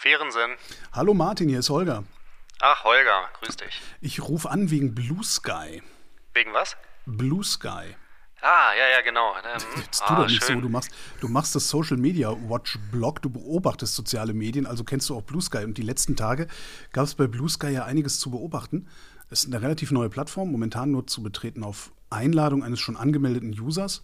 [0.00, 0.52] Fehrensen.
[0.92, 2.04] Hallo Martin, hier ist Holger.
[2.58, 3.82] Ach, Holger, grüß dich.
[4.00, 5.82] Ich rufe an wegen Blue Sky.
[6.32, 6.74] Wegen was?
[7.04, 7.96] Blue Sky.
[8.40, 9.34] Ah, ja, ja, genau.
[9.34, 10.56] Ähm, Jetzt tu ah, doch nicht schön.
[10.56, 10.90] so, du machst,
[11.20, 15.22] du machst das Social Media Watch Blog, du beobachtest soziale Medien, also kennst du auch
[15.22, 15.64] Blue Sky.
[15.64, 16.46] Und die letzten Tage
[16.92, 18.88] gab es bei Blue Sky ja einiges zu beobachten.
[19.28, 23.50] Es ist eine relativ neue Plattform, momentan nur zu betreten auf Einladung eines schon angemeldeten
[23.50, 24.02] Users.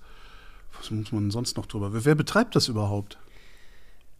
[0.76, 1.94] Was muss man sonst noch drüber?
[1.94, 3.16] Wer, wer betreibt das überhaupt?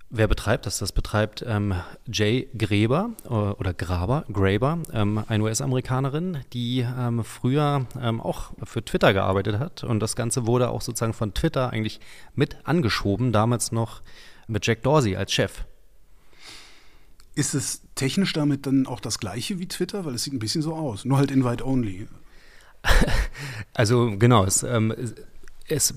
[0.09, 0.79] Wer betreibt das?
[0.79, 1.75] Das betreibt ähm,
[2.07, 8.85] Jay Graber äh, oder Graber, Graber, ähm, eine US-Amerikanerin, die ähm, früher ähm, auch für
[8.85, 9.83] Twitter gearbeitet hat.
[9.83, 11.99] Und das Ganze wurde auch sozusagen von Twitter eigentlich
[12.37, 14.01] mit angeschoben, damals noch
[14.47, 15.65] mit Jack Dorsey als Chef.
[17.35, 20.05] Ist es technisch damit dann auch das gleiche wie Twitter?
[20.05, 21.05] Weil es sieht ein bisschen so aus.
[21.05, 22.09] Nur halt Invite-Only.
[23.75, 24.95] Also genau, es, ähm,
[25.69, 25.95] es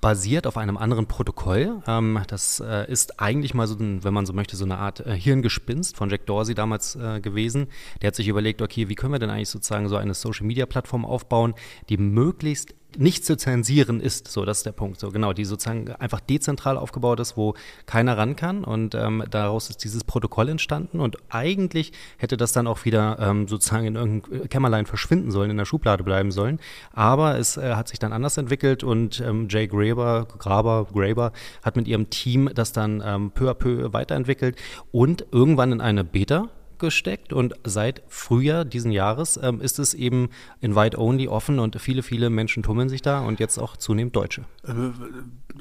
[0.00, 1.82] basiert auf einem anderen Protokoll.
[1.86, 5.00] Ähm, das äh, ist eigentlich mal so, ein, wenn man so möchte, so eine Art
[5.00, 7.68] äh, Hirngespinst von Jack Dorsey damals äh, gewesen.
[8.00, 11.54] Der hat sich überlegt, okay, wie können wir denn eigentlich sozusagen so eine Social-Media-Plattform aufbauen,
[11.88, 15.90] die möglichst nicht zu zensieren ist, so das ist der Punkt, so genau, die sozusagen
[15.92, 17.54] einfach dezentral aufgebaut ist, wo
[17.86, 18.64] keiner ran kann.
[18.64, 21.00] Und ähm, daraus ist dieses Protokoll entstanden.
[21.00, 25.56] Und eigentlich hätte das dann auch wieder ähm, sozusagen in irgendeinem Kämmerlein verschwinden sollen, in
[25.56, 26.60] der Schublade bleiben sollen,
[26.92, 31.76] aber es äh, hat sich dann anders entwickelt und ähm, Jay Graber, Graber, Graber hat
[31.76, 34.56] mit ihrem Team das dann ähm, peu à peu weiterentwickelt.
[34.92, 40.30] Und irgendwann in eine Beta gesteckt und seit Frühjahr diesen Jahres ähm, ist es eben
[40.60, 44.44] Invite-Only offen und viele, viele Menschen tummeln sich da und jetzt auch zunehmend Deutsche.
[44.64, 44.72] Äh,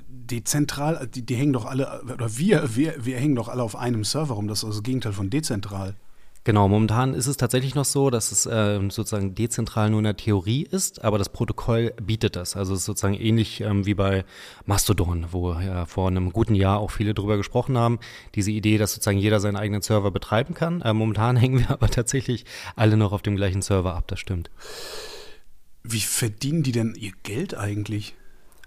[0.08, 4.04] dezentral, die, die hängen doch alle, oder wir, wir, wir hängen doch alle auf einem
[4.04, 4.48] Server rum.
[4.48, 5.96] Das ist also das Gegenteil von dezentral.
[6.46, 10.16] Genau, momentan ist es tatsächlich noch so, dass es äh, sozusagen dezentral nur in der
[10.16, 12.56] Theorie ist, aber das Protokoll bietet das.
[12.56, 14.26] Also es ist sozusagen ähnlich ähm, wie bei
[14.68, 17.98] Mastodon, wo ja vor einem guten Jahr auch viele drüber gesprochen haben.
[18.36, 20.82] Diese Idee, dass sozusagen jeder seinen eigenen Server betreiben kann.
[20.82, 24.52] Äh, momentan hängen wir aber tatsächlich alle noch auf dem gleichen Server ab, das stimmt.
[25.82, 28.14] Wie verdienen die denn ihr Geld eigentlich?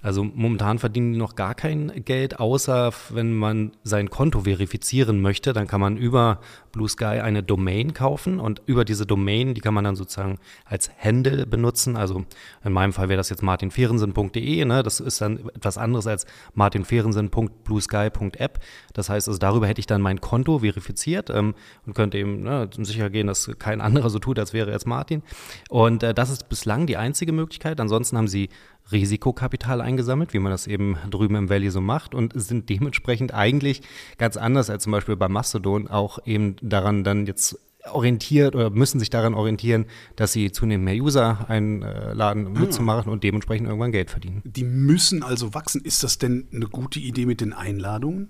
[0.01, 5.53] Also momentan verdienen die noch gar kein Geld, außer wenn man sein Konto verifizieren möchte,
[5.53, 6.41] dann kann man über
[6.73, 10.91] Blue Sky eine Domain kaufen und über diese Domain, die kann man dann sozusagen als
[10.99, 11.97] Handle benutzen.
[11.97, 12.25] Also
[12.65, 14.83] in meinem Fall wäre das jetzt martinfehrensen.de, ne?
[14.83, 18.61] das ist dann etwas anderes als martinfehrensen.bluesky.app.
[18.93, 21.55] Das heißt, also darüber hätte ich dann mein Konto verifiziert ähm,
[21.87, 25.23] und könnte eben ne, sicher gehen, dass kein anderer so tut, als wäre jetzt Martin.
[25.69, 27.81] Und äh, das ist bislang die einzige Möglichkeit.
[27.81, 28.49] Ansonsten haben sie
[28.91, 33.83] Risikokapital eingesammelt, wie man das eben drüben im Valley so macht und sind dementsprechend eigentlich
[34.19, 37.59] ganz anders als zum Beispiel bei Mastodon auch eben daran dann jetzt
[37.93, 42.61] orientiert oder müssen sich daran orientieren, dass sie zunehmend mehr User einladen, Ah.
[42.61, 44.43] mitzumachen und dementsprechend irgendwann Geld verdienen.
[44.45, 45.81] Die müssen also wachsen.
[45.83, 48.29] Ist das denn eine gute Idee mit den Einladungen?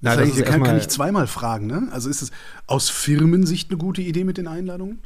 [0.00, 1.88] Na, Das das heißt, ist kann, kann ich zweimal fragen, ne?
[1.92, 2.32] Also ist es
[2.66, 4.98] aus Firmensicht eine gute Idee mit den Einladungen?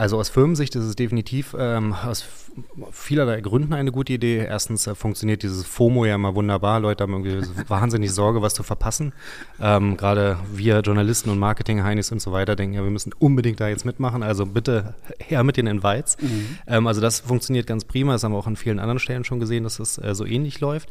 [0.00, 2.24] Also aus Firmensicht ist es definitiv ähm, aus
[2.90, 4.38] vielerlei Gründen eine gute Idee.
[4.38, 6.80] Erstens äh, funktioniert dieses FOMO ja immer wunderbar.
[6.80, 9.12] Leute haben irgendwie wahnsinnig Sorge, was zu verpassen.
[9.60, 13.68] Ähm, Gerade wir Journalisten und Marketing-Heinis und so weiter denken, ja, wir müssen unbedingt da
[13.68, 14.22] jetzt mitmachen.
[14.22, 16.16] Also bitte her mit den Invites.
[16.66, 18.12] Ähm, also das funktioniert ganz prima.
[18.12, 20.60] Das haben wir auch an vielen anderen Stellen schon gesehen, dass es äh, so ähnlich
[20.60, 20.88] läuft.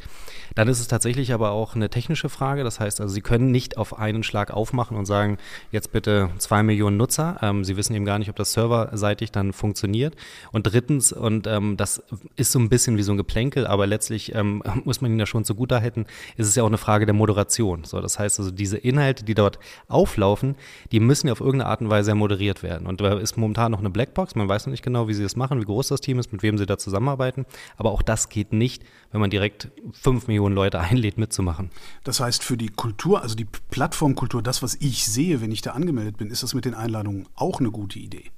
[0.54, 2.62] Dann ist es tatsächlich aber auch eine technische Frage.
[2.62, 5.38] Das heißt also, Sie können nicht auf einen Schlag aufmachen und sagen,
[5.72, 7.38] jetzt bitte zwei Millionen Nutzer.
[7.42, 8.52] Ähm, Sie wissen eben gar nicht, ob das
[9.00, 10.14] serverseitig dann funktioniert.
[10.52, 12.02] Und drittens, und ähm, das
[12.36, 15.26] ist so ein bisschen wie so ein Geplänkel, aber letztlich ähm, muss man Ihnen da
[15.26, 16.06] schon zugute halten,
[16.36, 17.84] ist es ja auch eine Frage der Moderation.
[17.84, 19.58] So, das heißt also, diese Inhalte, die dort
[19.88, 20.54] auflaufen,
[20.92, 22.86] die müssen ja auf irgendeine Art und Weise moderiert werden.
[22.86, 24.34] Und da ist momentan noch eine Blackbox.
[24.34, 26.42] Man weiß noch nicht genau, wie sie das machen, wie groß das Team ist, mit
[26.42, 27.46] wem sie da zusammenarbeiten.
[27.76, 31.70] Aber auch das geht nicht, wenn man direkt fünf Millionen Leute einlädt, mitzumachen.
[32.04, 35.72] Das heißt, für die Kultur, also die Plattformkultur, das, was ich sehe, wenn ich da
[35.72, 38.30] angemeldet bin, ist das mit den Einladungen auch eine gute Idee.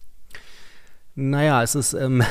[1.14, 2.22] Naja, es ist, ähm,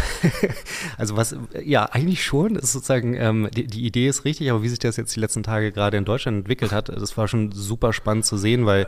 [0.98, 4.70] also was, ja, eigentlich schon, ist sozusagen, ähm, die, die Idee ist richtig, aber wie
[4.70, 7.94] sich das jetzt die letzten Tage gerade in Deutschland entwickelt hat, das war schon super
[7.94, 8.88] spannend zu sehen, weil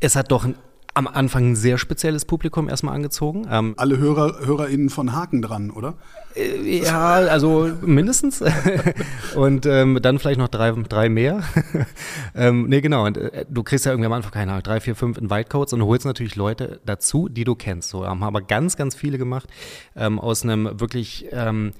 [0.00, 0.46] es hat doch
[0.94, 3.46] am Anfang ein sehr spezielles Publikum erstmal angezogen.
[3.50, 5.94] Ähm, Alle Hörer, HörerInnen von Haken dran, oder?
[6.34, 8.42] äh, ja, also mindestens.
[9.34, 11.42] und ähm, dann vielleicht noch drei, drei mehr.
[12.34, 13.06] ähm, nee, genau.
[13.06, 15.82] Und äh, du kriegst ja irgendwie am Anfang, keine Ahnung, drei, vier, fünf Invite-Codes und
[15.82, 17.90] holst natürlich Leute dazu, die du kennst.
[17.90, 19.48] So haben aber ganz, ganz viele gemacht
[19.96, 21.72] ähm, aus einem wirklich, ähm,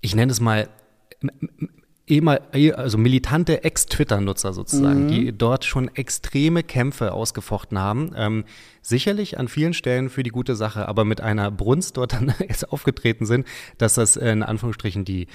[0.00, 0.68] ich nenne es mal,
[2.06, 8.12] ehemal, eh- also militante Ex-Twitter-Nutzer sozusagen, die dort schon extreme Kämpfe ausgefochten haben.
[8.16, 8.44] Ähm,
[8.84, 12.70] sicherlich an vielen Stellen für die gute Sache, aber mit einer Brunst dort dann jetzt
[12.70, 13.46] aufgetreten sind,
[13.78, 15.26] dass das in Anführungsstrichen die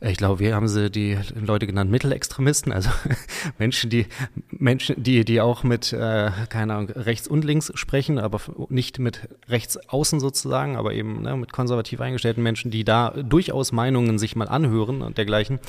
[0.00, 2.90] äh, ich glaube, wir haben sie die Leute genannt Mittelextremisten, also
[3.58, 4.06] Menschen, die
[4.50, 9.28] Menschen, die, die auch mit, äh, keine Ahnung, rechts und links sprechen, aber nicht mit
[9.48, 14.36] rechts außen sozusagen, aber eben ne, mit konservativ eingestellten Menschen, die da durchaus Meinungen sich
[14.36, 15.60] mal anhören und dergleichen.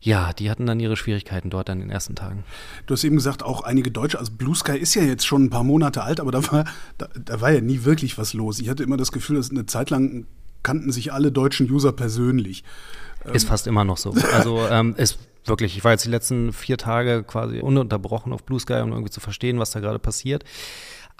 [0.00, 2.44] Ja, die hatten dann ihre Schwierigkeiten dort an den ersten Tagen.
[2.86, 5.50] Du hast eben gesagt, auch einige Deutsche, also Blue Sky ist ja jetzt schon ein
[5.50, 6.64] paar Monate alt, aber da war,
[6.98, 8.60] da, da war ja nie wirklich was los.
[8.60, 10.26] Ich hatte immer das Gefühl, dass eine Zeit lang
[10.62, 12.62] kannten sich alle deutschen User persönlich.
[13.32, 14.14] Ist fast immer noch so.
[14.32, 18.60] Also ähm, ist wirklich, ich war jetzt die letzten vier Tage quasi ununterbrochen auf Blue
[18.60, 20.44] Sky, um irgendwie zu verstehen, was da gerade passiert.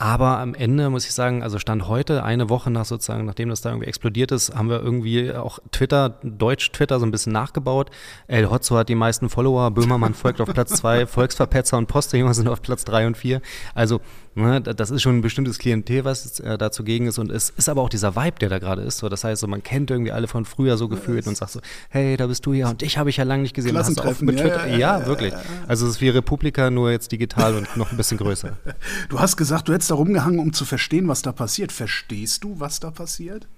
[0.01, 3.63] Aber am Ende muss ich sagen, also Stand heute, eine Woche nach sozusagen, nachdem das
[3.63, 7.91] da irgendwie explodiert ist, haben wir irgendwie auch Twitter, Deutsch-Twitter so ein bisschen nachgebaut.
[8.29, 12.47] El Hotzo hat die meisten Follower, Böhmermann folgt auf Platz zwei, Volksverpetzer und Postillon sind
[12.47, 13.43] auf Platz drei und vier.
[13.75, 14.01] Also
[14.39, 17.19] Ne, das ist schon ein bestimmtes Klientel, was äh, da zugegen ist.
[17.19, 18.99] Und es ist aber auch dieser Vibe, der da gerade ist.
[18.99, 21.61] So, das heißt, so, man kennt irgendwie alle von früher so gefühlt und sagt so,
[21.89, 23.77] hey, da bist du ja und dich habe ich ja lange nicht gesehen.
[23.77, 24.69] Hast du auch mit Twitter?
[24.69, 25.35] Ja, ja, ja, wirklich.
[25.67, 28.57] Also es ist wie Republika, nur jetzt digital und noch ein bisschen größer.
[29.09, 31.73] Du hast gesagt, du hättest da rumgehangen, um zu verstehen, was da passiert.
[31.73, 33.49] Verstehst du, was da passiert?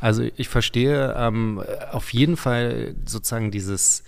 [0.00, 1.62] Also ich verstehe ähm,
[1.92, 4.04] auf jeden Fall sozusagen dieses,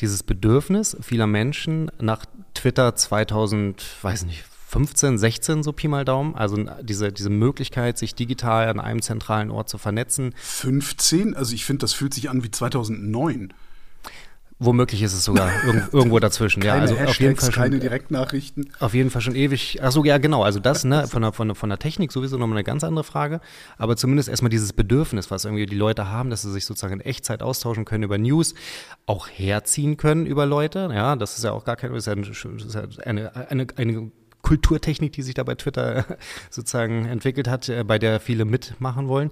[0.00, 2.24] dieses Bedürfnis vieler Menschen nach
[2.54, 4.44] Twitter 2000, weiß nicht,
[4.74, 6.34] 15, 16 so Pi mal Daumen.
[6.34, 10.34] Also diese, diese Möglichkeit, sich digital an einem zentralen Ort zu vernetzen.
[10.36, 11.36] 15?
[11.36, 13.54] Also ich finde, das fühlt sich an wie 2009.
[14.58, 15.48] Womöglich ist es sogar
[15.92, 16.60] irgendwo dazwischen.
[16.60, 18.72] keine ja, also Hashtags, auf jeden Fall schon, keine Direktnachrichten.
[18.80, 19.80] Auf jeden Fall schon ewig.
[19.80, 20.42] Achso, ja, genau.
[20.42, 23.04] Also das, ne, von der, von, der, von der Technik sowieso nochmal eine ganz andere
[23.04, 23.40] Frage.
[23.78, 27.00] Aber zumindest erstmal dieses Bedürfnis, was irgendwie die Leute haben, dass sie sich sozusagen in
[27.00, 28.54] Echtzeit austauschen können über News,
[29.06, 30.90] auch herziehen können über Leute.
[30.92, 34.10] Ja, das ist ja auch gar kein, ist ja eine, eine, eine, eine
[34.44, 36.04] Kulturtechnik, die sich da bei Twitter
[36.50, 39.30] sozusagen entwickelt hat, äh, bei der viele mitmachen wollen.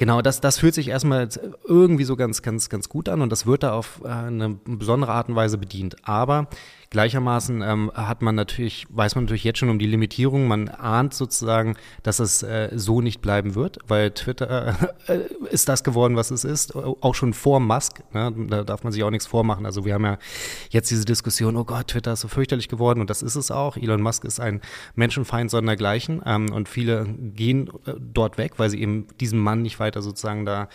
[0.00, 1.28] Genau, das, das fühlt sich erstmal
[1.68, 5.12] irgendwie so ganz, ganz, ganz gut an und das wird da auf äh, eine besondere
[5.12, 6.08] Art und Weise bedient.
[6.08, 6.48] Aber
[6.90, 10.48] Gleichermaßen ähm, hat man natürlich, weiß man natürlich jetzt schon um die Limitierung.
[10.48, 15.20] Man ahnt sozusagen, dass es äh, so nicht bleiben wird, weil Twitter äh,
[15.52, 18.02] ist das geworden, was es ist, auch schon vor Musk.
[18.12, 18.34] Ne?
[18.48, 19.66] Da darf man sich auch nichts vormachen.
[19.66, 20.18] Also wir haben ja
[20.70, 23.76] jetzt diese Diskussion, oh Gott, Twitter ist so fürchterlich geworden und das ist es auch.
[23.76, 24.60] Elon Musk ist ein
[24.96, 29.78] Menschenfeind sondergleichen ähm, und viele gehen äh, dort weg, weil sie eben diesem Mann nicht
[29.78, 30.68] weiter sozusagen da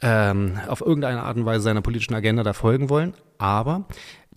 [0.00, 3.14] ähm, auf irgendeine Art und Weise seiner politischen Agenda da folgen wollen.
[3.38, 3.86] Aber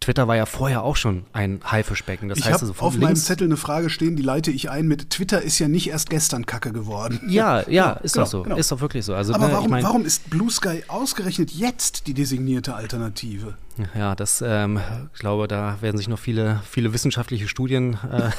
[0.02, 2.28] Twitter war ja vorher auch schon ein Haifischbecken.
[2.28, 5.12] Das ich heißt also auf meinem Zettel eine Frage stehen, die leite ich ein mit
[5.12, 7.20] Twitter ist ja nicht erst gestern Kacke geworden.
[7.32, 8.44] Ja, ja, ist genau, doch so.
[8.44, 8.56] Genau.
[8.58, 9.14] Ist doch wirklich so.
[9.14, 13.54] Also, Aber ne, warum, ich mein, warum ist Blue Sky ausgerechnet jetzt die designierte Alternative?
[13.96, 14.82] Ja, das, ähm,
[15.14, 18.32] ich glaube, da werden sich noch viele, viele wissenschaftliche Studien äh,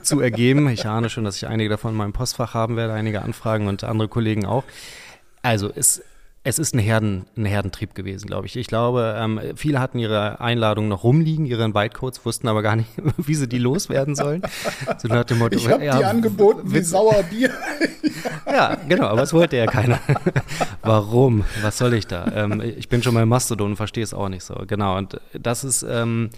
[0.02, 0.68] zu ergeben.
[0.68, 3.84] Ich ahne schon, dass ich einige davon in meinem Postfach haben werde, einige Anfragen und
[3.84, 4.64] andere Kollegen auch.
[5.42, 6.02] Also es
[6.44, 8.56] es ist ein, Herden, ein Herdentrieb gewesen, glaube ich.
[8.56, 12.88] Ich glaube, ähm, viele hatten ihre Einladungen noch rumliegen, ihre Invite-Codes, wussten aber gar nicht,
[13.16, 14.42] wie sie die loswerden sollen.
[14.98, 17.50] So nach dem Motto, ich habe ja, die angeboten wie Sauerbier.
[18.46, 20.00] ja, genau, aber es wollte ja keiner.
[20.82, 21.44] Warum?
[21.62, 22.26] Was soll ich da?
[22.34, 24.54] Ähm, ich bin schon mal Mastodon und verstehe es auch nicht so.
[24.66, 25.84] Genau, und das ist...
[25.88, 26.30] Ähm,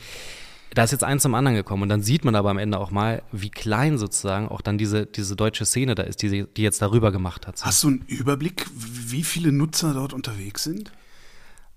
[0.74, 2.90] da ist jetzt eins zum anderen gekommen und dann sieht man aber am Ende auch
[2.90, 6.82] mal, wie klein sozusagen auch dann diese, diese deutsche Szene da ist, die, die jetzt
[6.82, 7.64] darüber gemacht hat.
[7.64, 10.90] Hast du einen Überblick, wie viele Nutzer dort unterwegs sind?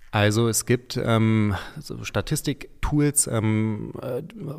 [0.09, 3.91] Also es gibt ähm, so Statistik-Tools, ähm,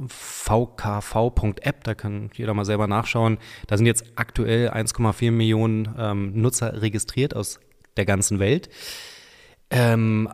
[0.06, 3.38] vkv.app, da kann jeder mal selber nachschauen.
[3.66, 7.58] Da sind jetzt aktuell 1,4 Millionen ähm, Nutzer registriert aus
[7.96, 8.68] der ganzen Welt.
[9.70, 10.28] Ähm,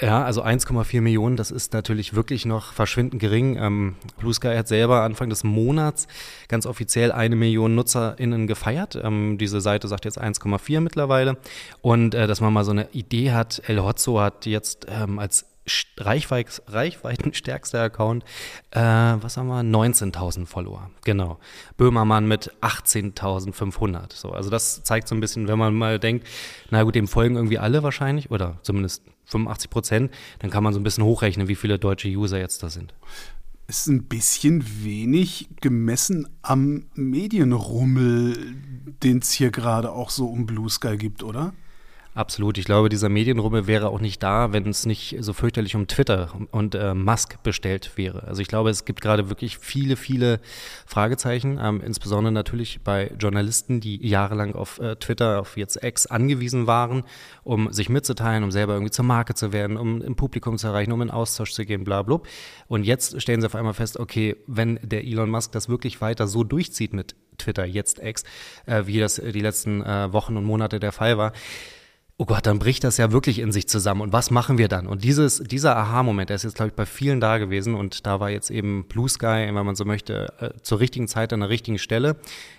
[0.00, 3.56] ja, also 1,4 Millionen, das ist natürlich wirklich noch verschwindend gering.
[3.56, 6.08] Ähm, Blue Sky hat selber Anfang des Monats
[6.48, 8.98] ganz offiziell eine Million NutzerInnen gefeiert.
[9.02, 11.36] Ähm, diese Seite sagt jetzt 1,4 mittlerweile.
[11.82, 15.49] Und äh, dass man mal so eine Idee hat, El Hotzo hat jetzt ähm, als
[15.98, 18.24] Reichweit, reichweitenstärkster Account,
[18.70, 19.60] äh, was haben wir?
[19.60, 20.90] 19.000 Follower.
[21.04, 21.38] Genau.
[21.76, 24.14] Böhmermann mit 18.500.
[24.14, 26.26] So, also das zeigt so ein bisschen, wenn man mal denkt,
[26.70, 30.80] na gut, dem folgen irgendwie alle wahrscheinlich oder zumindest 85 Prozent, dann kann man so
[30.80, 32.94] ein bisschen hochrechnen, wie viele deutsche User jetzt da sind.
[33.68, 38.56] Ist ein bisschen wenig gemessen am Medienrummel,
[39.02, 41.52] den es hier gerade auch so um Blue Sky gibt, oder?
[42.12, 42.58] Absolut.
[42.58, 46.32] Ich glaube, dieser Medienrummel wäre auch nicht da, wenn es nicht so fürchterlich um Twitter
[46.50, 48.24] und äh, Musk bestellt wäre.
[48.24, 50.40] Also ich glaube, es gibt gerade wirklich viele, viele
[50.86, 56.66] Fragezeichen, ähm, insbesondere natürlich bei Journalisten, die jahrelang auf äh, Twitter, auf jetzt X angewiesen
[56.66, 57.04] waren,
[57.44, 60.90] um sich mitzuteilen, um selber irgendwie zur Marke zu werden, um im Publikum zu erreichen,
[60.90, 62.20] um in Austausch zu gehen, bla bla.
[62.66, 66.26] Und jetzt stellen sie auf einmal fest, okay, wenn der Elon Musk das wirklich weiter
[66.26, 68.24] so durchzieht mit Twitter, jetzt X,
[68.66, 71.32] äh, wie das die letzten äh, Wochen und Monate der Fall war,
[72.20, 74.02] oh Gott, dann bricht das ja wirklich in sich zusammen.
[74.02, 74.86] Und was machen wir dann?
[74.86, 77.74] Und dieses, dieser Aha-Moment, der ist jetzt, glaube ich, bei vielen da gewesen.
[77.74, 81.32] Und da war jetzt eben Blue Sky, wenn man so möchte, äh, zur richtigen Zeit
[81.32, 82.16] an der richtigen Stelle.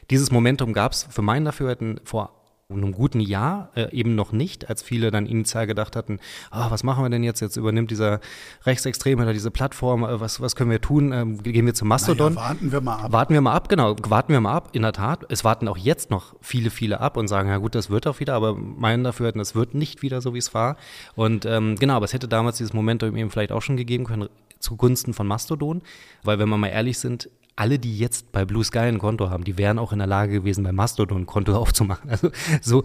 [0.10, 2.41] Dieses Momentum gab es für meinen Dafürhalten vor
[2.74, 6.84] einem guten Jahr äh, eben noch nicht, als viele dann initial gedacht hatten, ah, was
[6.84, 7.40] machen wir denn jetzt?
[7.40, 8.20] Jetzt übernimmt dieser
[8.66, 11.12] Rechtsextreme oder diese Plattform, äh, was, was können wir tun?
[11.12, 12.34] Ähm, gehen wir zum Mastodon?
[12.34, 13.12] Naja, warten wir mal ab.
[13.12, 15.26] Warten wir mal ab, genau, warten wir mal ab, in der Tat.
[15.30, 18.20] Es warten auch jetzt noch viele, viele ab und sagen, ja gut, das wird auch
[18.20, 20.78] wieder, aber meinen dafür, es wird nicht wieder so, wie es war.
[21.16, 24.30] Und ähm, genau, aber es hätte damals dieses Momentum eben vielleicht auch schon gegeben können,
[24.60, 25.82] zugunsten von Mastodon,
[26.24, 29.44] weil wenn wir mal ehrlich sind, alle, die jetzt bei Blue Sky ein Konto haben,
[29.44, 32.10] die wären auch in der Lage gewesen, bei Mastodon ein Konto aufzumachen.
[32.10, 32.32] Also
[32.62, 32.84] so,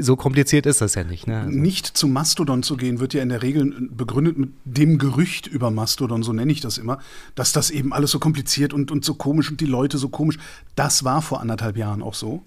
[0.00, 1.26] so kompliziert ist das ja nicht.
[1.26, 1.40] Ne?
[1.40, 5.46] Also nicht zu Mastodon zu gehen, wird ja in der Regel begründet mit dem Gerücht
[5.46, 6.98] über Mastodon, so nenne ich das immer,
[7.34, 10.38] dass das eben alles so kompliziert und, und so komisch und die Leute so komisch.
[10.74, 12.42] Das war vor anderthalb Jahren auch so.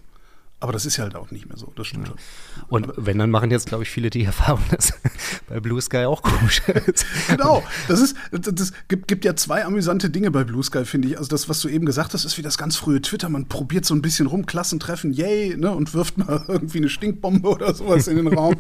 [0.62, 2.14] Aber das ist ja halt auch nicht mehr so, das stimmt ja.
[2.14, 2.64] schon.
[2.70, 4.94] Und wenn, dann machen jetzt, glaube ich, viele die Erfahrung, dass
[5.50, 7.04] bei Blue Sky auch komisch ist.
[7.28, 11.08] Genau, das ist, das, das gibt, gibt, ja zwei amüsante Dinge bei Blue Sky, finde
[11.08, 11.18] ich.
[11.18, 13.28] Also das, was du eben gesagt hast, ist wie das ganz frühe Twitter.
[13.28, 17.50] Man probiert so ein bisschen rum, Klassentreffen, yay, ne, und wirft mal irgendwie eine Stinkbombe
[17.50, 18.56] oder sowas in den Raum.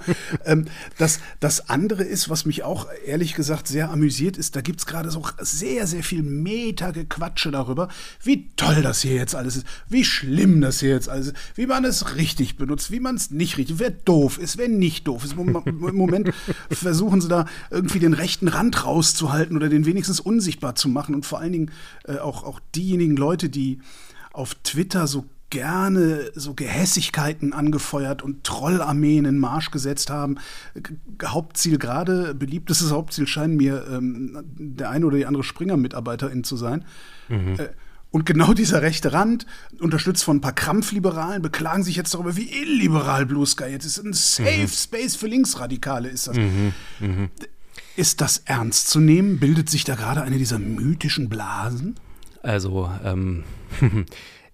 [0.45, 0.65] ähm,
[0.97, 4.87] das, das andere ist, was mich auch ehrlich gesagt sehr amüsiert ist, da gibt es
[4.87, 7.89] gerade so sehr, sehr viel Meta-Gequatsche darüber,
[8.23, 11.67] wie toll das hier jetzt alles ist, wie schlimm das hier jetzt alles ist, wie
[11.67, 15.07] man es es richtig benutzt, wie man es nicht richtig, wer doof ist, wer nicht
[15.07, 15.33] doof ist.
[15.37, 16.31] Im Moment
[16.71, 21.25] versuchen sie da irgendwie den rechten Rand rauszuhalten oder den wenigstens unsichtbar zu machen und
[21.25, 21.71] vor allen Dingen
[22.05, 23.79] äh, auch, auch diejenigen Leute, die
[24.33, 30.37] auf Twitter so gerne so Gehässigkeiten angefeuert und Trollarmeen in Marsch gesetzt haben.
[31.23, 36.85] Hauptziel gerade, beliebtestes Hauptziel scheinen mir ähm, der eine oder die andere Springer-Mitarbeiterin zu sein.
[37.27, 37.55] Mhm.
[37.59, 37.69] Äh,
[38.11, 39.45] und genau dieser rechte Rand,
[39.79, 44.03] unterstützt von ein paar Krampfliberalen, beklagen sich jetzt darüber, wie illiberal Blue Sky jetzt ist.
[44.03, 44.67] Ein Safe mhm.
[44.67, 46.35] Space für Linksradikale ist das.
[46.35, 46.73] Mhm.
[46.99, 47.29] Mhm.
[47.95, 49.39] Ist das ernst zu nehmen?
[49.39, 51.95] Bildet sich da gerade eine dieser mythischen Blasen?
[52.43, 53.43] Also, ähm,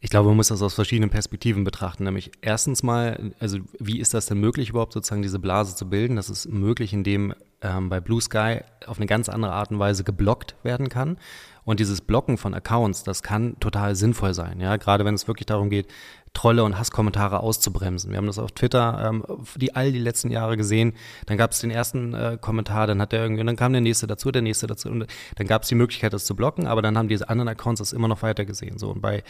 [0.02, 2.04] ich glaube, man muss das aus verschiedenen Perspektiven betrachten.
[2.04, 6.16] Nämlich erstens mal, also wie ist das denn möglich überhaupt sozusagen diese Blase zu bilden?
[6.16, 10.04] Das ist möglich, indem ähm, bei Blue Sky auf eine ganz andere Art und Weise
[10.04, 11.18] geblockt werden kann.
[11.64, 15.48] Und dieses Blocken von Accounts, das kann total sinnvoll sein, ja, gerade wenn es wirklich
[15.48, 15.88] darum geht,
[16.34, 18.12] Trolle und Hasskommentare auszubremsen.
[18.12, 20.94] Wir haben das auf Twitter ähm, die all die letzten Jahre gesehen.
[21.26, 24.08] Dann gab es den ersten äh, Kommentar, dann hat der irgendwie, dann kam der nächste
[24.08, 26.98] dazu, der nächste dazu, und dann gab es die Möglichkeit, das zu blocken, aber dann
[26.98, 28.78] haben diese anderen Accounts das immer noch weiter gesehen.
[28.78, 29.24] So und bei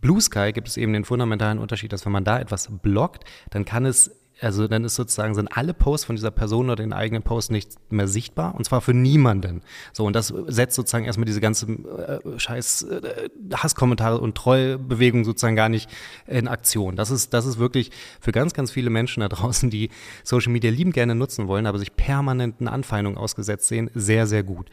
[0.00, 3.64] Blue Sky gibt es eben den fundamentalen Unterschied, dass wenn man da etwas blockt, dann
[3.64, 7.22] kann es also dann ist sozusagen, sind alle Posts von dieser Person oder den eigenen
[7.22, 9.62] Posts nicht mehr sichtbar und zwar für niemanden.
[9.92, 15.56] So, und das setzt sozusagen erstmal diese ganze äh, scheiß äh, Hasskommentare und Trollbewegung sozusagen
[15.56, 15.90] gar nicht
[16.26, 16.96] in Aktion.
[16.96, 19.90] Das ist, das ist wirklich für ganz, ganz viele Menschen da draußen, die
[20.24, 24.70] Social Media lieben gerne nutzen wollen, aber sich permanenten Anfeindungen ausgesetzt sehen, sehr, sehr gut.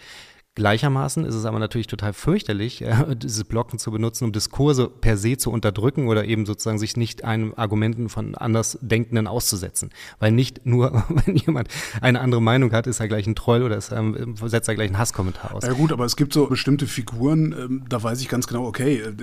[0.57, 5.15] Gleichermaßen ist es aber natürlich total fürchterlich, äh, diese Blocken zu benutzen, um Diskurse per
[5.15, 9.91] se zu unterdrücken oder eben sozusagen sich nicht einem Argumenten von Andersdenkenden auszusetzen.
[10.17, 11.67] Weil nicht nur, wenn jemand
[12.01, 14.87] eine andere Meinung hat, ist er gleich ein Troll oder ist, ähm, setzt er gleich
[14.87, 15.63] einen Hasskommentar aus.
[15.63, 18.95] Ja gut, aber es gibt so bestimmte Figuren, ähm, da weiß ich ganz genau, okay,
[19.01, 19.13] äh,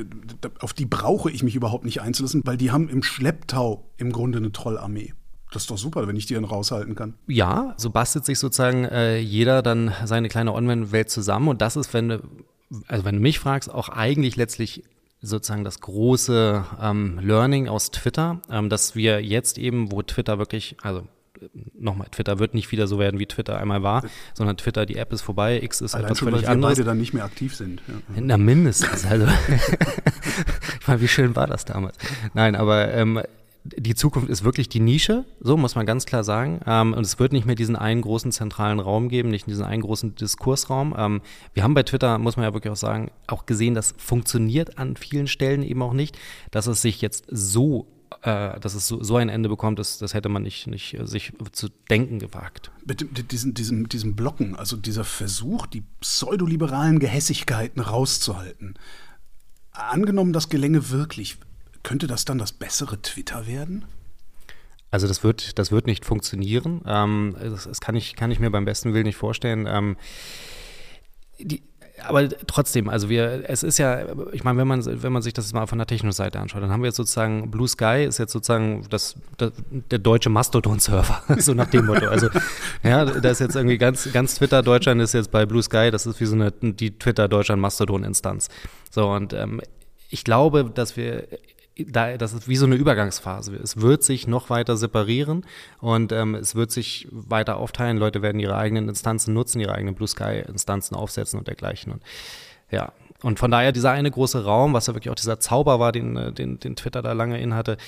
[0.60, 4.38] auf die brauche ich mich überhaupt nicht einzulassen, weil die haben im Schlepptau im Grunde
[4.38, 5.14] eine Trollarmee.
[5.54, 7.14] Das ist doch super, wenn ich die dann raushalten kann.
[7.28, 11.48] Ja, so bastelt sich sozusagen äh, jeder dann seine kleine Online-Welt zusammen.
[11.48, 12.22] Und das ist, wenn du,
[12.88, 14.82] also wenn du mich fragst, auch eigentlich letztlich
[15.20, 20.76] sozusagen das große ähm, Learning aus Twitter, ähm, dass wir jetzt eben, wo Twitter wirklich,
[20.82, 21.06] also
[21.78, 25.12] nochmal, Twitter wird nicht wieder so werden, wie Twitter einmal war, sondern Twitter, die App
[25.12, 26.78] ist vorbei, X ist Allein etwas schon, völlig weil wir anderes.
[26.78, 27.82] beide dann nicht mehr aktiv sind.
[27.86, 28.20] Ja.
[28.20, 29.04] Na, mindestens.
[29.06, 29.26] Also,
[30.80, 31.96] ich meine, wie schön war das damals?
[32.34, 33.20] Nein, aber ähm,
[33.64, 36.60] die Zukunft ist wirklich die Nische, so muss man ganz klar sagen.
[36.66, 39.82] Ähm, und es wird nicht mehr diesen einen großen zentralen Raum geben, nicht diesen einen
[39.82, 40.94] großen Diskursraum.
[40.96, 41.22] Ähm,
[41.54, 44.96] wir haben bei Twitter, muss man ja wirklich auch sagen, auch gesehen, das funktioniert an
[44.96, 46.18] vielen Stellen eben auch nicht,
[46.50, 47.86] dass es sich jetzt so
[48.22, 51.06] äh, dass es so, so, ein Ende bekommt, das, das hätte man nicht, nicht äh,
[51.06, 52.70] sich zu denken gewagt.
[52.86, 58.74] Mit diesem, diesem, diesem Blocken, also dieser Versuch, die pseudoliberalen Gehässigkeiten rauszuhalten.
[59.72, 61.38] Angenommen, das gelänge wirklich,
[61.84, 63.84] könnte das dann das bessere Twitter werden?
[64.90, 66.82] Also das wird, das wird nicht funktionieren.
[66.86, 69.66] Ähm, das, das, kann, ich, kann ich mir beim besten Willen nicht vorstellen.
[69.68, 69.96] Ähm,
[71.38, 71.62] die,
[72.06, 75.52] aber trotzdem, also wir, es ist ja, ich meine, wenn man, wenn man sich das
[75.52, 78.32] mal von der technischen Seite anschaut, dann haben wir jetzt sozusagen, Blue Sky ist jetzt
[78.32, 79.52] sozusagen das, das
[79.90, 82.06] der deutsche Mastodon-Server, so nach dem Motto.
[82.06, 82.28] Also,
[82.82, 86.06] ja, da ist jetzt irgendwie ganz, ganz Twitter Deutschland ist jetzt bei Blue Sky, das
[86.06, 88.48] ist wie so eine, die Twitter Deutschland Mastodon-Instanz.
[88.90, 89.60] So, und ähm,
[90.10, 91.26] ich glaube, dass wir
[91.76, 93.56] da, das ist wie so eine Übergangsphase.
[93.56, 95.44] Es wird sich noch weiter separieren
[95.80, 97.96] und ähm, es wird sich weiter aufteilen.
[97.96, 101.92] Leute werden ihre eigenen Instanzen nutzen, ihre eigenen Blue Sky-Instanzen aufsetzen und dergleichen.
[101.92, 102.02] Und
[102.70, 102.92] ja,
[103.24, 106.14] und von daher dieser eine große Raum, was ja wirklich auch dieser Zauber war, den,
[106.16, 107.78] äh, den, den Twitter da lange innehatte,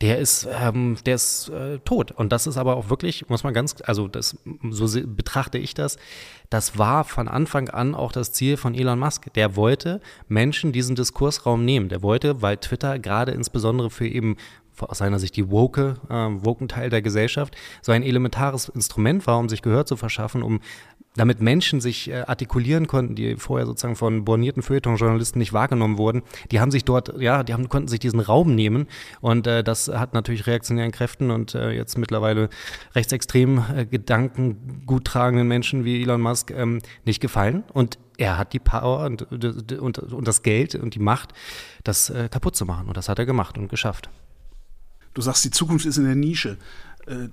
[0.00, 2.12] der ist, ähm, der ist äh, tot.
[2.12, 4.38] Und das ist aber auch wirklich, muss man ganz, also das,
[4.70, 5.98] so betrachte ich das,
[6.48, 9.30] das war von Anfang an auch das Ziel von Elon Musk.
[9.34, 11.90] Der wollte Menschen diesen Diskursraum nehmen.
[11.90, 14.36] Der wollte, weil Twitter gerade insbesondere für eben
[14.78, 19.38] aus seiner Sicht die woke, äh, woken Teil der Gesellschaft, so ein elementares Instrument war,
[19.38, 20.60] um sich Gehör zu verschaffen, um
[21.18, 26.22] damit Menschen sich äh, artikulieren konnten, die vorher sozusagen von bornierten Feuilleton-Journalisten nicht wahrgenommen wurden,
[26.50, 28.86] die haben sich dort, ja, die haben, konnten sich diesen Raum nehmen
[29.20, 32.48] und äh, das hat natürlich reaktionären Kräften und äh, jetzt mittlerweile
[32.94, 38.52] rechtsextremen äh, Gedanken gut tragenden Menschen wie Elon Musk ähm, nicht gefallen und er hat
[38.52, 41.32] die Power und, und, und das Geld und die Macht,
[41.84, 44.10] das äh, kaputt zu machen und das hat er gemacht und geschafft.
[45.14, 46.58] Du sagst, die Zukunft ist in der Nische.
[47.08, 47.28] Äh,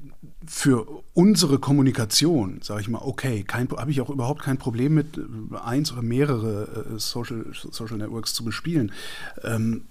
[0.47, 5.21] für unsere Kommunikation, sage ich mal, okay, habe ich auch überhaupt kein Problem mit, äh,
[5.57, 8.91] eins oder mehrere äh, Social, Social Networks zu bespielen.
[9.43, 9.85] Ähm,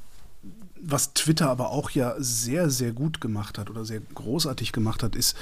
[0.86, 5.16] was Twitter aber auch ja sehr, sehr gut gemacht hat oder sehr großartig gemacht hat,
[5.16, 5.36] ist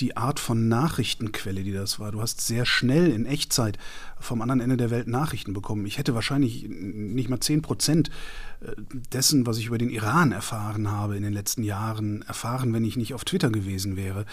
[0.00, 2.12] die Art von Nachrichtenquelle, die das war.
[2.12, 3.78] Du hast sehr schnell in Echtzeit
[4.18, 5.86] vom anderen Ende der Welt Nachrichten bekommen.
[5.86, 8.10] Ich hätte wahrscheinlich nicht mal 10 Prozent
[8.60, 8.72] äh,
[9.12, 12.96] dessen, was ich über den Iran erfahren habe in den letzten Jahren, erfahren, wenn ich
[12.96, 14.26] nicht auf Twitter gewesen wäre.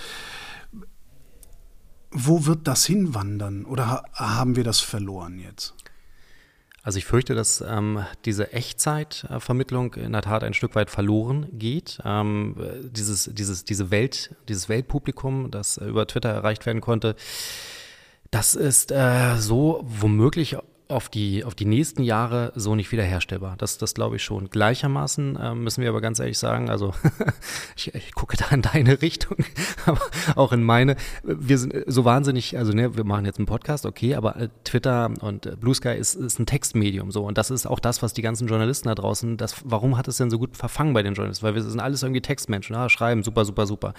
[2.12, 5.76] Wo wird das hinwandern oder haben wir das verloren jetzt?
[6.82, 12.00] Also ich fürchte, dass ähm, diese Echtzeitvermittlung in der Tat ein Stück weit verloren geht.
[12.06, 17.16] Ähm, dieses, dieses, diese Welt, dieses Weltpublikum, das über Twitter erreicht werden konnte,
[18.32, 20.58] das ist äh, so womöglich
[20.90, 23.56] auf die, auf die nächsten Jahre so nicht wiederherstellbar.
[23.58, 24.50] Das, das glaube ich schon.
[24.50, 26.96] Gleichermaßen äh, müssen wir aber ganz ehrlich sagen, also
[27.76, 29.38] ich, ich gucke da in deine Richtung,
[29.86, 30.02] aber
[30.36, 30.96] auch in meine.
[31.24, 35.12] Wir sind so wahnsinnig, also ne, wir machen jetzt einen Podcast, okay, aber äh, Twitter
[35.22, 38.14] und äh, Blue Sky ist, ist ein Textmedium so und das ist auch das, was
[38.14, 41.14] die ganzen Journalisten da draußen, das, warum hat es denn so gut verfangen bei den
[41.14, 41.46] Journalisten?
[41.46, 43.94] Weil wir sind alles irgendwie Textmenschen, ah, schreiben, super, super, super.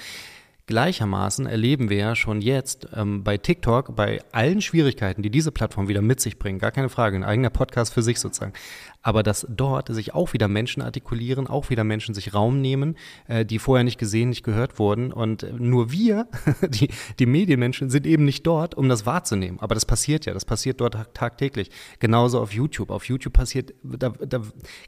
[0.71, 5.89] Gleichermaßen erleben wir ja schon jetzt ähm, bei TikTok, bei allen Schwierigkeiten, die diese Plattform
[5.89, 8.55] wieder mit sich bringen, gar keine Frage, ein eigener Podcast für sich sozusagen,
[9.03, 12.97] aber dass dort sich auch wieder Menschen artikulieren, auch wieder Menschen sich Raum nehmen,
[13.29, 15.13] äh, die vorher nicht gesehen, nicht gehört wurden.
[15.13, 16.29] Und nur wir,
[16.69, 19.61] die, die Medienmenschen, sind eben nicht dort, um das wahrzunehmen.
[19.61, 21.71] Aber das passiert ja, das passiert dort tagtäglich.
[21.99, 22.91] Genauso auf YouTube.
[22.91, 24.43] Auf YouTube passiert, da, da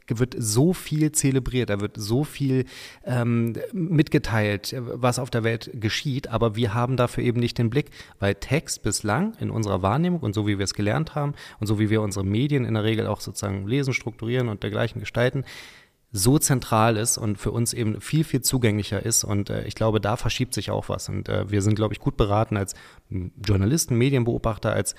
[0.07, 2.65] wird so viel zelebriert, da wird so viel
[3.05, 6.27] ähm, mitgeteilt, was auf der Welt geschieht.
[6.29, 10.33] Aber wir haben dafür eben nicht den Blick, weil Text bislang in unserer Wahrnehmung und
[10.33, 13.07] so wie wir es gelernt haben und so wie wir unsere Medien in der Regel
[13.07, 15.45] auch sozusagen lesen, strukturieren und dergleichen gestalten,
[16.15, 19.23] so zentral ist und für uns eben viel, viel zugänglicher ist.
[19.23, 21.09] Und äh, ich glaube, da verschiebt sich auch was.
[21.09, 22.75] Und äh, wir sind, glaube ich, gut beraten als
[23.43, 24.93] Journalisten, Medienbeobachter, als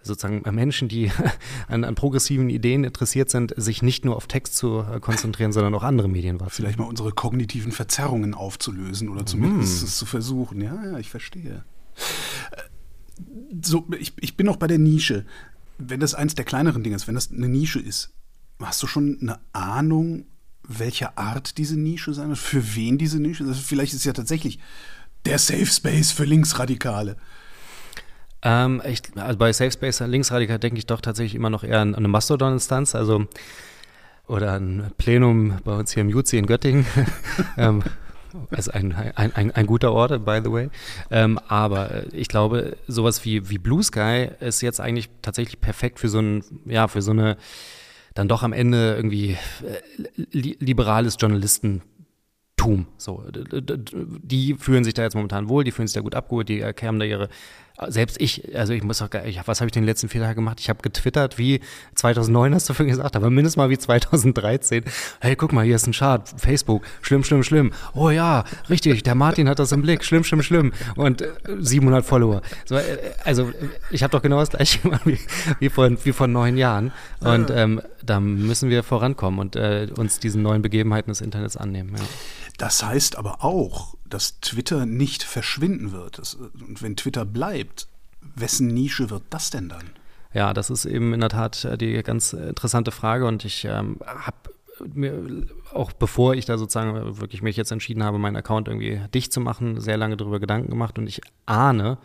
[0.00, 1.10] sozusagen Menschen, die
[1.68, 5.74] an, an, progressiven Ideen interessiert sind, sich nicht nur auf Text zu äh, konzentrieren, sondern
[5.74, 6.68] auch andere Medien wahrzunehmen.
[6.68, 9.86] Vielleicht mal unsere kognitiven Verzerrungen aufzulösen oder zumindest mm.
[9.86, 10.60] es zu versuchen.
[10.60, 11.64] Ja, ja, ich verstehe.
[12.52, 13.22] Äh,
[13.60, 15.26] so, ich, ich bin auch bei der Nische.
[15.78, 18.12] Wenn das eins der kleineren Dinge ist, wenn das eine Nische ist,
[18.60, 20.24] Hast du schon eine Ahnung,
[20.62, 22.38] welcher Art diese Nische sein wird?
[22.38, 23.48] Für wen diese Nische ist?
[23.48, 24.58] Also vielleicht ist es ja tatsächlich
[25.24, 27.16] der Safe Space für Linksradikale.
[28.42, 31.94] Ähm, ich, also bei Safe Space Linksradikal denke ich doch tatsächlich immer noch eher an
[31.94, 33.26] eine Mastodon-Instanz, also
[34.26, 36.86] oder ein Plenum bei uns hier im Juzi in Göttingen.
[37.58, 37.82] ähm,
[38.50, 40.70] also ein, ein, ein, ein, guter Ort, by the way.
[41.10, 46.08] Ähm, aber ich glaube, sowas wie, wie Blue Sky ist jetzt eigentlich tatsächlich perfekt für
[46.08, 47.36] so ein, ja, für so eine
[48.14, 52.86] dann doch am Ende irgendwie äh, liberales Journalistentum.
[52.96, 56.64] So, die fühlen sich da jetzt momentan wohl, die fühlen sich da gut abgeholt, die
[56.64, 57.28] haben da ihre
[57.88, 60.60] selbst ich, also ich muss auch ich, was habe ich den letzten vier Tagen gemacht?
[60.60, 61.60] Ich habe getwittert wie
[61.94, 64.84] 2009, hast du vorhin gesagt, aber mindestens mal wie 2013.
[65.20, 67.72] Hey, guck mal, hier ist ein Chart, Facebook, schlimm, schlimm, schlimm.
[67.94, 70.72] Oh ja, richtig, der Martin hat das im Blick, schlimm, schlimm, schlimm.
[70.96, 72.42] Und äh, 700 Follower.
[72.64, 73.52] So, äh, also
[73.90, 75.18] ich habe doch genau das gleiche gemacht wie,
[75.58, 76.92] wie, vor, wie vor neun Jahren.
[77.20, 81.94] Und ähm, da müssen wir vorankommen und äh, uns diesen neuen Begebenheiten des Internets annehmen.
[81.96, 82.04] Ja.
[82.58, 86.18] Das heißt aber auch, dass Twitter nicht verschwinden wird.
[86.18, 87.88] Und wenn Twitter bleibt,
[88.20, 89.90] wessen Nische wird das denn dann?
[90.32, 93.98] Ja, das ist eben in der Tat äh, die ganz interessante Frage und ich ähm,
[94.04, 94.36] habe
[94.94, 99.32] mir auch bevor ich da sozusagen wirklich mich jetzt entschieden habe, meinen Account irgendwie dicht
[99.32, 101.98] zu machen, sehr lange darüber Gedanken gemacht und ich ahne,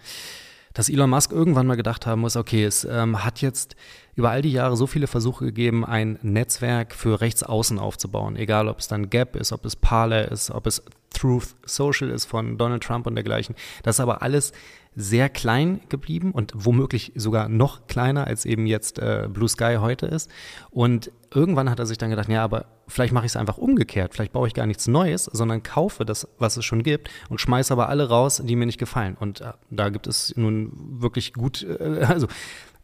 [0.74, 3.76] dass Elon Musk irgendwann mal gedacht haben muss, okay, es ähm, hat jetzt
[4.16, 8.36] über all die Jahre so viele Versuche gegeben, ein Netzwerk für Rechtsaußen aufzubauen.
[8.36, 10.84] Egal, ob es dann Gap ist, ob es Parler ist, ob es
[11.16, 13.56] Truth Social ist von Donald Trump und dergleichen.
[13.84, 14.52] Das ist aber alles
[14.96, 20.06] sehr klein geblieben und womöglich sogar noch kleiner, als eben jetzt äh, Blue Sky heute
[20.06, 20.32] ist.
[20.72, 24.14] Und irgendwann hat er sich dann gedacht, ja, aber vielleicht mache ich es einfach umgekehrt.
[24.14, 27.74] Vielleicht baue ich gar nichts Neues, sondern kaufe das, was es schon gibt und schmeiße
[27.74, 29.18] aber alle raus, die mir nicht gefallen.
[29.20, 32.28] Und äh, da gibt es nun wirklich gut, äh, also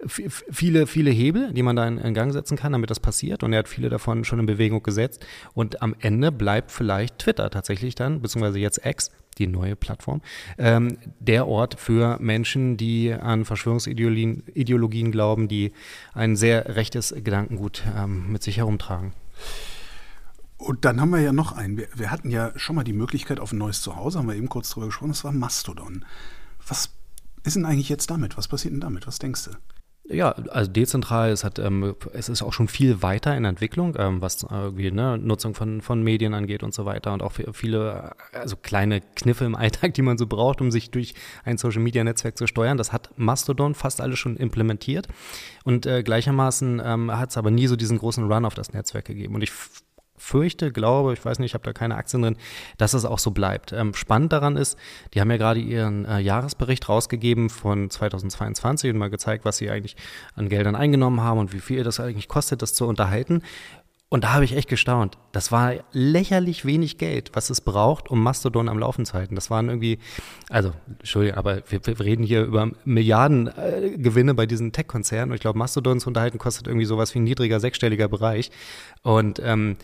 [0.06, 3.44] viele, viele Hebel, die man da in, in, Gang setzen kann, damit das passiert.
[3.44, 5.26] Und er hat viele davon schon in Bewegung gesetzt.
[5.54, 10.22] Und am Ende bleibt vielleicht Twitter tatsächlich dann, beziehungsweise jetzt X, die neue Plattform,
[10.58, 15.72] ähm, der Ort für Menschen, die an Verschwörungsideologien Ideologien glauben, die
[16.14, 19.14] ein sehr rechtes Gedankengut ähm, mit sich herumtragen.
[20.58, 21.78] Und dann haben wir ja noch einen.
[21.78, 24.50] Wir, wir, hatten ja schon mal die Möglichkeit auf ein neues Zuhause, haben wir eben
[24.50, 26.06] kurz drüber gesprochen, das war Mastodon.
[26.68, 26.92] Was
[27.44, 28.38] ist denn eigentlich jetzt damit?
[28.38, 29.08] Was passiert denn damit?
[29.08, 29.52] Was denkst du?
[30.04, 34.20] Ja, also dezentral, es hat, ähm, es ist auch schon viel weiter in Entwicklung, ähm,
[34.22, 38.56] was irgendwie ne, Nutzung von, von Medien angeht und so weiter und auch viele, also
[38.58, 41.14] kleine Kniffe im Alltag, die man so braucht, um sich durch
[41.46, 42.78] ein Social Media Netzwerk zu steuern.
[42.78, 45.08] Das hat Mastodon fast alles schon implementiert
[45.64, 49.06] und äh, gleichermaßen ähm, hat es aber nie so diesen großen Run auf das Netzwerk
[49.06, 49.36] gegeben.
[49.36, 49.52] Und ich
[50.32, 52.38] fürchte, glaube, ich weiß nicht, ich habe da keine Aktien drin,
[52.78, 53.74] dass es auch so bleibt.
[53.74, 54.78] Ähm, spannend daran ist,
[55.14, 59.70] die haben ja gerade ihren äh, Jahresbericht rausgegeben von 2022 und mal gezeigt, was sie
[59.70, 59.98] eigentlich
[60.36, 63.44] an Geldern eingenommen haben und wie viel das eigentlich kostet, das zu unterhalten.
[64.14, 65.18] Und da habe ich echt gestaunt.
[65.32, 69.36] Das war lächerlich wenig Geld, was es braucht, um Mastodon am Laufen zu halten.
[69.36, 70.00] Das waren irgendwie,
[70.50, 75.32] also, Entschuldigung, aber wir, wir reden hier über Milliardengewinne äh, bei diesen Tech-Konzernen.
[75.32, 78.52] Und ich glaube, Mastodon zu unterhalten kostet irgendwie sowas wie ein niedriger sechsstelliger Bereich.
[79.02, 79.78] Und ähm,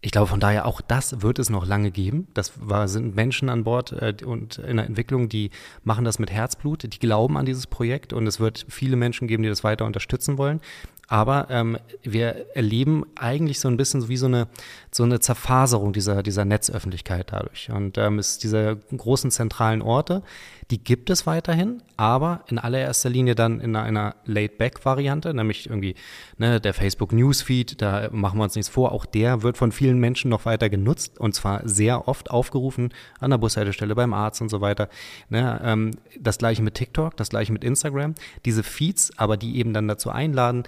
[0.00, 2.28] ich glaube, von daher auch das wird es noch lange geben.
[2.34, 5.50] Das war, sind Menschen an Bord äh, und in der Entwicklung, die
[5.82, 9.42] machen das mit Herzblut, die glauben an dieses Projekt und es wird viele Menschen geben,
[9.42, 10.60] die das weiter unterstützen wollen.
[11.08, 14.46] Aber ähm, wir erleben eigentlich so ein bisschen wie so eine,
[14.92, 17.70] so eine Zerfaserung dieser, dieser Netzöffentlichkeit dadurch.
[17.70, 20.22] Und ähm, es diese großen zentralen Orte,
[20.70, 25.94] die gibt es weiterhin, aber in allererster Linie dann in einer Laid-Back-Variante, nämlich irgendwie
[26.36, 29.98] ne, der Facebook Newsfeed, da machen wir uns nichts vor, auch der wird von vielen
[29.98, 34.50] Menschen noch weiter genutzt und zwar sehr oft aufgerufen an der Bushaltestelle, beim Arzt und
[34.50, 34.90] so weiter.
[35.30, 38.14] Ne, ähm, das gleiche mit TikTok, das gleiche mit Instagram.
[38.44, 40.64] Diese Feeds, aber die eben dann dazu einladen,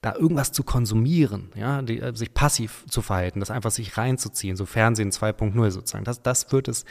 [0.00, 4.56] da irgendwas zu konsumieren, ja, die, äh, sich passiv zu verhalten, das einfach sich reinzuziehen,
[4.56, 6.04] so Fernsehen 2.0 sozusagen.
[6.04, 6.84] Das, das wird es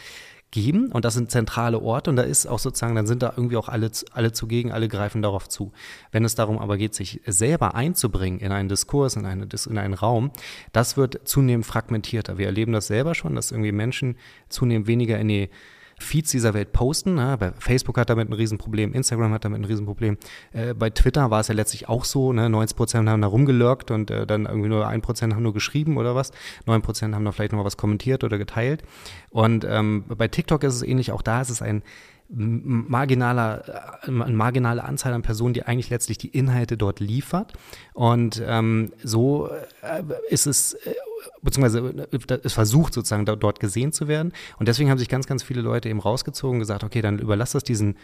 [0.52, 3.58] geben und das sind zentrale Orte und da ist auch sozusagen, dann sind da irgendwie
[3.58, 5.74] auch alle, alle zugegen, alle greifen darauf zu.
[6.12, 9.94] Wenn es darum aber geht, sich selber einzubringen in einen Diskurs, in, eine, in einen
[9.94, 10.32] Raum,
[10.72, 12.38] das wird zunehmend fragmentierter.
[12.38, 14.18] Wir erleben das selber schon, dass irgendwie Menschen
[14.48, 15.50] zunehmend weniger in die
[16.00, 17.16] Feeds dieser Welt posten.
[17.16, 17.38] Ne?
[17.40, 20.18] Bei Facebook hat damit ein Riesenproblem, Instagram hat damit ein Riesenproblem.
[20.54, 22.50] Äh, bei Twitter war es ja letztlich auch so, ne?
[22.50, 25.98] 90 Prozent haben da rumgelurkt und äh, dann irgendwie nur ein Prozent haben nur geschrieben
[25.98, 26.32] oder was.
[26.66, 28.84] 9 Prozent haben da vielleicht noch was kommentiert oder geteilt.
[29.30, 31.84] Und ähm, bei TikTok ist es ähnlich, auch da ist es ein
[32.30, 37.54] marginaler, eine marginale Anzahl an Personen, die eigentlich letztlich die Inhalte dort liefert.
[37.94, 39.50] Und ähm, so
[39.82, 40.94] äh, ist es äh,
[41.42, 44.34] beziehungsweise äh, es versucht sozusagen dort gesehen zu werden.
[44.60, 47.52] Und deswegen haben sich ganz, ganz viele Leute eben rausgezogen und gesagt, okay, dann überlass
[47.52, 47.96] das diesen,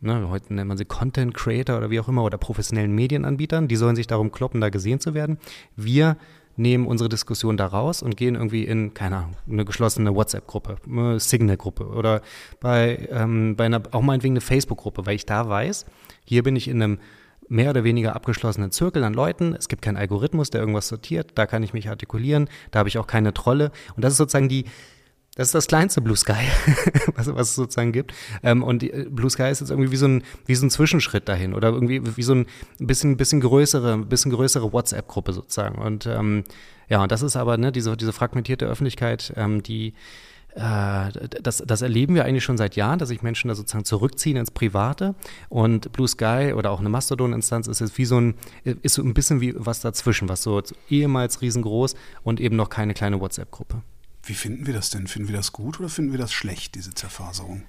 [0.00, 3.76] ne, heute nennt man sie Content Creator oder wie auch immer oder professionellen Medienanbietern, die
[3.76, 5.38] sollen sich darum kloppen, da gesehen zu werden.
[5.76, 6.16] Wir
[6.58, 11.20] nehmen unsere Diskussion da raus und gehen irgendwie in, keine Ahnung, eine geschlossene WhatsApp-Gruppe, eine
[11.20, 12.20] Signal-Gruppe oder
[12.60, 15.86] bei, ähm, bei einer, auch meinetwegen eine Facebook-Gruppe, weil ich da weiß,
[16.24, 16.98] hier bin ich in einem
[17.48, 19.54] mehr oder weniger abgeschlossenen Zirkel an Leuten.
[19.54, 21.32] Es gibt keinen Algorithmus, der irgendwas sortiert.
[21.34, 22.48] Da kann ich mich artikulieren.
[22.70, 23.70] Da habe ich auch keine Trolle.
[23.96, 24.64] Und das ist sozusagen die,
[25.38, 26.32] das ist das kleinste Blue Sky,
[27.14, 28.12] was, was es sozusagen gibt.
[28.42, 31.28] Ähm, und die, Blue Sky ist jetzt irgendwie wie so, ein, wie so ein Zwischenschritt
[31.28, 32.46] dahin oder irgendwie wie so ein
[32.78, 35.78] bisschen, bisschen größere, bisschen größere WhatsApp-Gruppe sozusagen.
[35.78, 36.44] Und ähm,
[36.88, 39.92] ja, und das ist aber ne, diese, diese fragmentierte Öffentlichkeit, ähm, die äh,
[40.54, 44.50] das, das erleben wir eigentlich schon seit Jahren, dass sich Menschen da sozusagen zurückziehen ins
[44.50, 45.14] Private
[45.48, 48.34] und Blue Sky oder auch eine Mastodon-Instanz ist jetzt wie so ein,
[48.64, 52.94] ist so ein bisschen wie was dazwischen, was so ehemals riesengroß und eben noch keine
[52.94, 53.82] kleine WhatsApp-Gruppe.
[54.24, 55.06] Wie finden wir das denn?
[55.06, 57.62] Finden wir das gut oder finden wir das schlecht, diese Zerfaserung?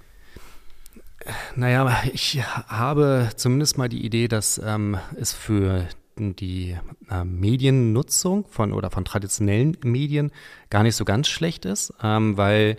[1.55, 5.85] Naja, ich habe zumindest mal die Idee, dass ähm, es für
[6.19, 6.77] die
[7.09, 10.31] äh, Mediennutzung von oder von traditionellen Medien
[10.69, 12.77] gar nicht so ganz schlecht ist, ähm, weil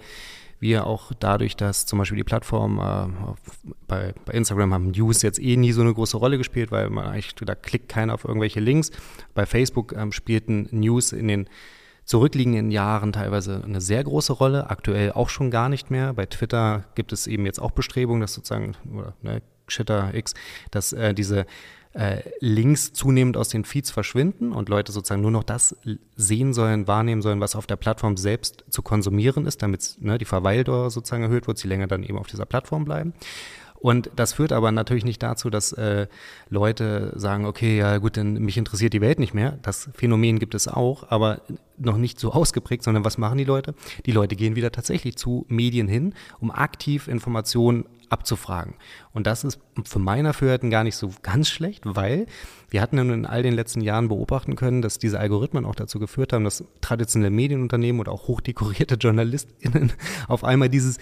[0.61, 3.33] wir auch dadurch, dass zum Beispiel die Plattform äh,
[3.89, 7.07] bei, bei, Instagram haben News jetzt eh nie so eine große Rolle gespielt, weil man
[7.07, 8.91] eigentlich, da klickt keiner auf irgendwelche Links.
[9.35, 11.49] Bei Facebook ähm, spielten News in den
[12.05, 16.13] zurückliegenden Jahren teilweise eine sehr große Rolle, aktuell auch schon gar nicht mehr.
[16.13, 20.35] Bei Twitter gibt es eben jetzt auch Bestrebungen, dass sozusagen, oder, ne, Shitter X,
[20.71, 21.47] dass äh, diese
[22.39, 25.77] Links zunehmend aus den Feeds verschwinden und Leute sozusagen nur noch das
[26.15, 30.25] sehen sollen, wahrnehmen sollen, was auf der Plattform selbst zu konsumieren ist, damit ne, die
[30.25, 33.13] Verweildauer sozusagen erhöht wird, sie länger dann eben auf dieser Plattform bleiben.
[33.81, 36.07] Und das führt aber natürlich nicht dazu, dass äh,
[36.51, 39.59] Leute sagen, okay, ja gut, dann mich interessiert die Welt nicht mehr.
[39.63, 41.41] Das Phänomen gibt es auch, aber
[41.79, 43.75] noch nicht so ausgeprägt, sondern was machen die Leute?
[44.05, 48.75] Die Leute gehen wieder tatsächlich zu Medien hin, um aktiv Informationen abzufragen.
[49.13, 52.27] Und das ist für mein Dafürhalten gar nicht so ganz schlecht, weil
[52.69, 56.33] wir hatten in all den letzten Jahren beobachten können, dass diese Algorithmen auch dazu geführt
[56.33, 59.93] haben, dass traditionelle Medienunternehmen oder auch hochdekorierte JournalistInnen
[60.29, 60.99] auf einmal dieses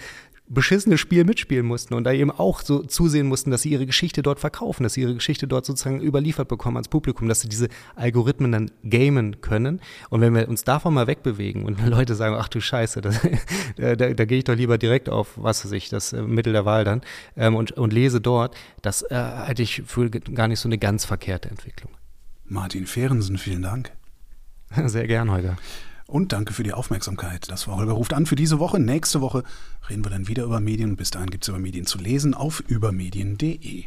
[0.49, 4.23] beschissene Spiel mitspielen mussten und da eben auch so zusehen mussten, dass sie ihre Geschichte
[4.23, 7.69] dort verkaufen, dass sie ihre Geschichte dort sozusagen überliefert bekommen ans Publikum, dass sie diese
[7.95, 9.79] Algorithmen dann gamen können.
[10.09, 13.19] Und wenn wir uns davon mal wegbewegen und Leute sagen, ach du Scheiße, das,
[13.77, 16.53] da, da, da gehe ich doch lieber direkt auf, was weiß ich, das äh, Mittel
[16.53, 17.01] der Wahl dann
[17.37, 21.05] ähm, und, und lese dort, das äh, halte ich für gar nicht so eine ganz
[21.05, 21.91] verkehrte Entwicklung.
[22.45, 23.91] Martin Fehrensen, vielen Dank.
[24.85, 25.57] Sehr gern, Holger.
[26.09, 27.51] Und danke für die Aufmerksamkeit.
[27.51, 28.79] Das war Holger ruft an für diese Woche.
[28.79, 29.43] Nächste Woche
[29.91, 30.95] reden wir dann wieder über Medien.
[30.95, 33.85] Bis dahin gibt es über Medien zu lesen auf übermedien.de.